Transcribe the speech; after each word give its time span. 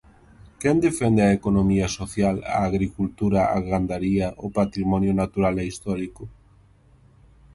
Quen 0.61 0.77
defende 0.87 1.21
a 1.23 1.35
economía 1.39 1.87
social, 1.99 2.35
a 2.57 2.59
agricultura, 2.69 3.41
a 3.55 3.57
gandaría, 3.69 4.27
o 4.45 4.47
patrimonio 4.59 5.13
natural 5.21 5.55
e 5.63 5.65
histórico? 5.71 6.23